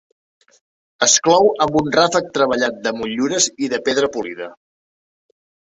Es 1.07 1.13
clou 1.27 1.45
amb 1.65 1.77
un 1.83 1.91
ràfec 1.97 2.33
treballat 2.39 2.81
de 2.89 2.95
motllures 3.03 3.51
i 3.69 3.73
de 3.77 3.83
pedra 3.91 4.13
polida. 4.19 4.51